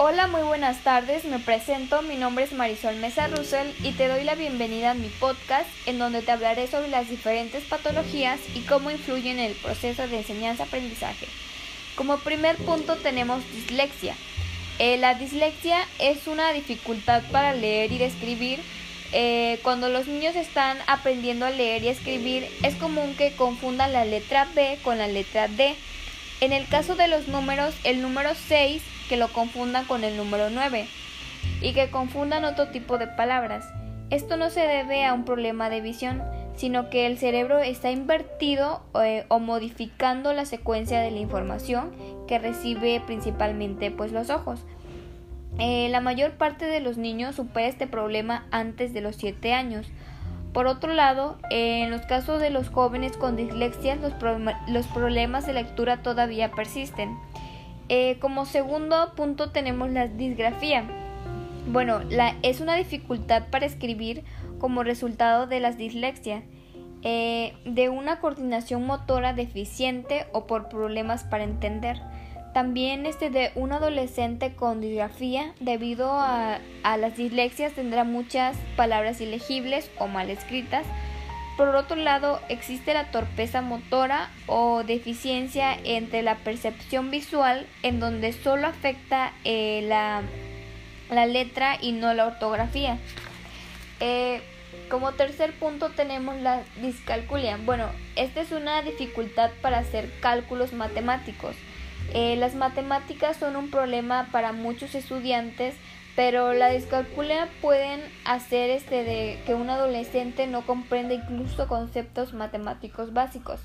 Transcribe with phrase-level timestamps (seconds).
[0.00, 1.24] Hola, muy buenas tardes.
[1.24, 5.08] Me presento, mi nombre es Marisol Mesa Russell y te doy la bienvenida a mi
[5.08, 10.06] podcast en donde te hablaré sobre las diferentes patologías y cómo influyen en el proceso
[10.06, 11.26] de enseñanza-aprendizaje.
[11.96, 14.14] Como primer punto tenemos dislexia.
[14.78, 18.60] Eh, la dislexia es una dificultad para leer y escribir.
[19.10, 24.04] Eh, cuando los niños están aprendiendo a leer y escribir es común que confundan la
[24.04, 25.74] letra B con la letra D.
[26.40, 30.50] En el caso de los números, el número 6 que lo confundan con el número
[30.50, 30.86] 9
[31.60, 33.66] y que confundan otro tipo de palabras.
[34.10, 36.22] Esto no se debe a un problema de visión,
[36.56, 41.92] sino que el cerebro está invertido eh, o modificando la secuencia de la información
[42.26, 44.64] que recibe principalmente pues los ojos.
[45.58, 49.88] Eh, la mayor parte de los niños supera este problema antes de los 7 años.
[50.52, 56.02] Por otro lado, en los casos de los jóvenes con dislexia, los, problemas de lectura
[56.02, 57.16] todavía persisten.
[57.88, 60.84] Eh, como segundo punto tenemos la disgrafía.
[61.70, 62.00] Bueno,
[62.42, 64.24] es una dificultad para escribir
[64.58, 66.42] como resultado de las dislexias,
[67.02, 72.00] eh, de una coordinación motora deficiente o por problemas para entender.
[72.58, 79.20] También este de un adolescente con disgrafía, debido a, a las dislexias, tendrá muchas palabras
[79.20, 80.84] ilegibles o mal escritas,
[81.56, 88.32] por otro lado, existe la torpeza motora o deficiencia entre la percepción visual en donde
[88.32, 90.22] solo afecta eh, la,
[91.26, 92.98] letra y no la ortografía.
[94.00, 94.42] Eh,
[94.90, 97.56] como tercer punto tenemos la discalculia.
[97.64, 101.54] Bueno, esta es una dificultad para hacer cálculos matemáticos.
[102.14, 105.74] Eh, las matemáticas son un problema para muchos estudiantes
[106.18, 113.12] pero la discalculia pueden hacer este de que un adolescente no comprenda incluso conceptos matemáticos
[113.12, 113.60] básicos.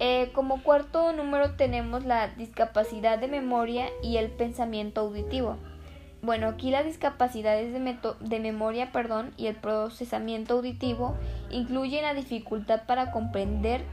[0.00, 5.58] Eh, como cuarto número tenemos la discapacidad de memoria y el pensamiento auditivo.
[6.22, 11.14] Bueno, aquí las discapacidades de, de memoria perdón, y el procesamiento auditivo
[11.50, 13.84] incluyen la dificultad para comprender,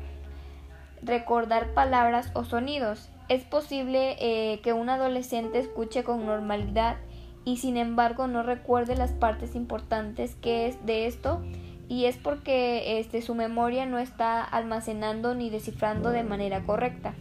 [1.03, 3.11] recordar palabras o sonidos.
[3.29, 6.97] Es posible eh, que un adolescente escuche con normalidad
[7.43, 11.41] y sin embargo no recuerde las partes importantes que es de esto
[11.89, 17.15] y es porque este, su memoria no está almacenando ni descifrando de manera correcta.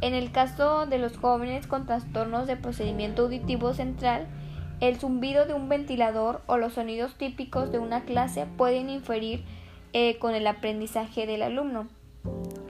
[0.00, 4.26] En el caso de los jóvenes con trastornos de procedimiento auditivo central,
[4.80, 9.44] el zumbido de un ventilador o los sonidos típicos de una clase pueden inferir
[9.92, 11.86] eh, con el aprendizaje del alumno.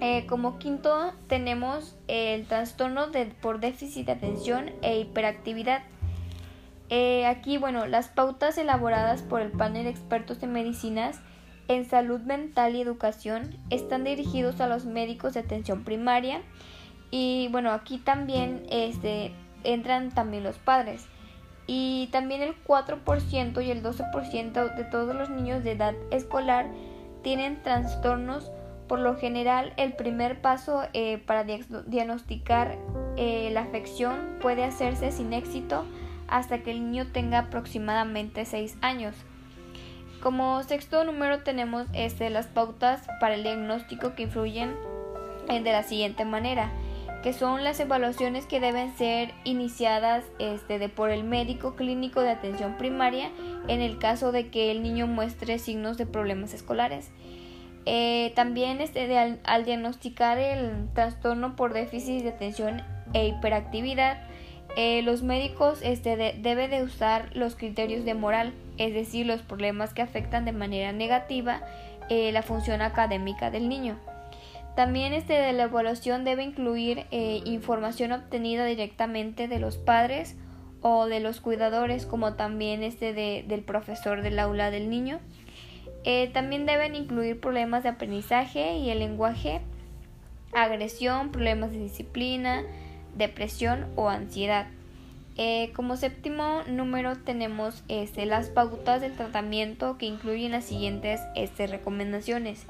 [0.07, 5.83] Eh, como quinto tenemos el trastorno de, por déficit de atención e hiperactividad.
[6.91, 11.23] Eh, aquí, bueno, las pautas elaboradas por el panel de expertos en medicinas
[11.69, 16.43] en salud mental y educación están dirigidos a los médicos de atención primaria
[17.11, 19.33] y bueno, aquí también este,
[19.63, 21.07] entran también los padres.
[21.67, 26.67] Y también el 4% y el 12% de todos los niños de edad escolar
[27.23, 28.53] tienen trastornos.
[28.95, 32.79] Por lo general, el primer paso eh, para diagnosticar
[33.17, 35.85] eh, la afección puede hacerse sin éxito
[36.29, 39.17] hasta que el niño tenga aproximadamente 6 años.
[40.23, 44.77] Como sexto número tenemos este, las pautas para el diagnóstico que influyen
[45.49, 46.71] eh, de la siguiente manera,
[47.25, 52.31] que son las evaluaciones que deben ser iniciadas este, de por el médico clínico de
[52.31, 53.33] atención primaria
[53.67, 57.11] en el caso de que el niño muestre signos de problemas escolares.
[57.87, 64.23] Eh, también este, al, al diagnosticar el trastorno por déficit de atención e hiperactividad,
[64.77, 69.93] eh, los médicos este, deben de usar los criterios de moral, es decir, los problemas
[69.93, 71.61] que afectan de manera negativa
[72.09, 73.99] eh, la función académica del niño.
[74.75, 80.35] También este, de la evaluación debe incluir información obtenida directamente de los padres
[80.81, 85.21] o de los cuidadores, como también este del profesor del aula del niño.
[86.33, 89.61] También deben incluir problemas de aprendizaje y el lenguaje,
[90.53, 92.63] agresión, problemas de disciplina,
[93.17, 94.67] depresión o ansiedad.
[95.37, 101.67] Eh, como séptimo número tenemos este, las pautas del tratamiento que incluyen las siguientes este,
[101.67, 102.67] recomendaciones.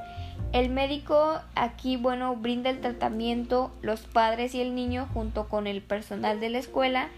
[0.52, 5.82] El médico aquí bueno brinda el tratamiento, los padres y el niño junto con el
[5.82, 7.10] personal de la escuela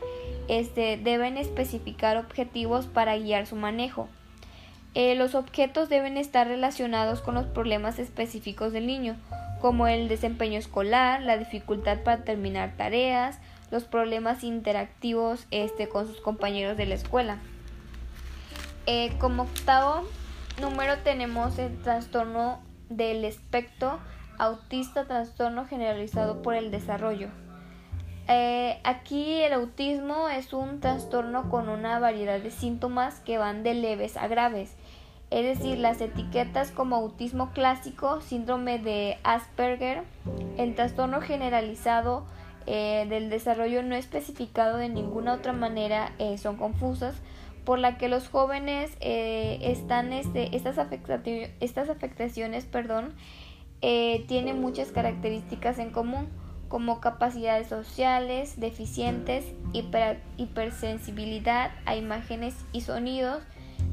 [0.48, 4.08] este, deben especificar objetivos para guiar su manejo.
[4.98, 9.14] Eh, los objetos deben estar relacionados con los problemas específicos del niño,
[9.60, 13.38] como el desempeño escolar, la dificultad para terminar tareas,
[13.70, 17.36] los problemas interactivos este, con sus compañeros de la escuela.
[18.86, 20.08] Eh, como octavo
[20.62, 23.98] número tenemos el trastorno del espectro
[24.38, 27.28] autista, trastorno generalizado por el desarrollo.
[28.28, 33.74] Eh, aquí el autismo es un trastorno con una variedad de síntomas que van de
[33.74, 34.74] leves a graves.
[35.30, 40.02] Es decir, las etiquetas como autismo clásico, síndrome de Asperger,
[40.56, 42.24] el trastorno generalizado
[42.66, 47.14] eh, del desarrollo no especificado de ninguna otra manera eh, son confusas,
[47.64, 50.78] por la que los jóvenes están este, estas,
[51.58, 53.12] estas afectaciones perdón,
[53.80, 56.28] tienen muchas características en común
[56.68, 59.44] como capacidades sociales deficientes,
[60.36, 63.42] hipersensibilidad a imágenes y sonidos,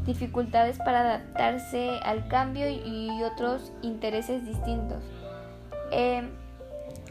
[0.06, 5.04] dificultades para adaptarse al cambio y otros intereses distintos.
[5.92, 6.32] Em,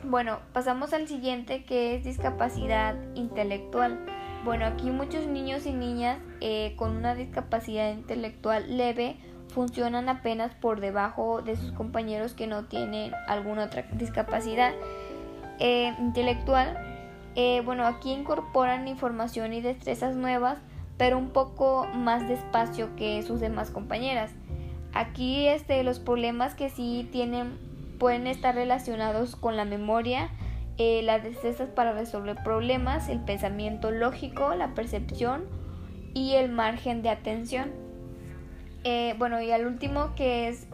[0.05, 4.05] bueno, pasamos al siguiente que es discapacidad intelectual.
[4.45, 9.17] Bueno, aquí muchos niños y niñas eh, con una discapacidad intelectual leve
[9.49, 14.73] funcionan apenas por debajo de sus compañeros que no tienen alguna otra discapacidad.
[15.65, 16.77] Eh, intelectual,
[17.37, 20.59] eh, bueno, aquí incorporan información y destrezas nuevas,
[20.99, 24.33] pero un poco más despacio que sus demás compañeras.
[24.93, 27.57] Aquí este, los problemas que sí tienen
[28.01, 30.31] pueden estar relacionados con la memoria,
[30.79, 35.45] eh, las destrezas para resolver problemas, el pensamiento lógico, la percepción
[36.13, 37.71] y el margen de atención.
[39.17, 40.67] bueno, y al último que es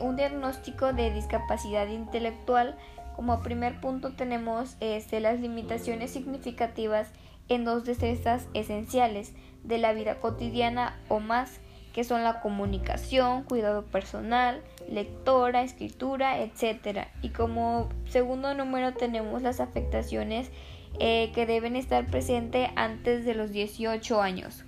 [0.00, 2.76] un diagnóstico de discapacidad intelectual
[3.18, 7.08] como primer punto tenemos este, las limitaciones significativas
[7.48, 9.32] en dos destrezas esenciales
[9.64, 11.58] de la vida cotidiana o más,
[11.92, 17.08] que son la comunicación, cuidado personal, lectora, escritura, etc.
[17.20, 20.52] Y como segundo número tenemos las afectaciones
[21.00, 24.62] eh, que deben estar presentes antes de los 18 años.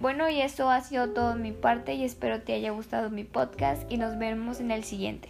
[0.00, 3.22] Bueno, y eso ha sido todo de mi parte y espero te haya gustado mi
[3.22, 5.28] podcast y nos vemos en el siguiente.